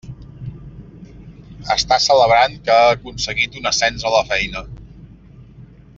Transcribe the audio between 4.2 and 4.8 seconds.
feina.